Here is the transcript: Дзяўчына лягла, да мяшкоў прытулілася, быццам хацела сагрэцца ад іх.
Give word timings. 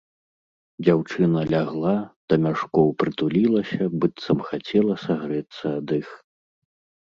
Дзяўчына 0.85 1.43
лягла, 1.51 1.91
да 2.33 2.41
мяшкоў 2.47 2.87
прытулілася, 3.03 3.81
быццам 4.01 4.39
хацела 4.51 4.93
сагрэцца 5.07 5.63
ад 5.79 5.89
іх. 6.03 6.09